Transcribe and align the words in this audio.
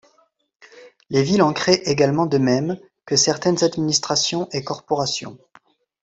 Les 1.11 1.21
villes 1.21 1.43
en 1.43 1.53
créent 1.53 1.83
également 1.85 2.25
de 2.25 2.39
même 2.39 2.79
que 3.05 3.15
certaines 3.15 3.63
administrations 3.63 4.49
et 4.51 4.63
corporations. 4.63 5.37